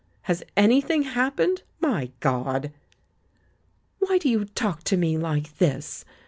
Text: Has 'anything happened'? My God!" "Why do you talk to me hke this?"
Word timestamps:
Has 0.23 0.41
'anything 0.57 1.03
happened'? 1.03 1.61
My 1.79 2.09
God!" 2.21 2.71
"Why 3.99 4.17
do 4.17 4.29
you 4.29 4.45
talk 4.45 4.81
to 4.85 4.97
me 4.97 5.13
hke 5.15 5.55
this?" 5.59 6.05